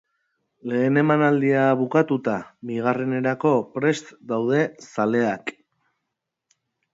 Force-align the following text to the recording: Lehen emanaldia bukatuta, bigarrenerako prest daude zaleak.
Lehen 0.69 0.95
emanaldia 1.01 1.65
bukatuta, 1.81 2.37
bigarrenerako 2.69 3.53
prest 3.77 4.11
daude 4.33 4.65
zaleak. 4.89 5.55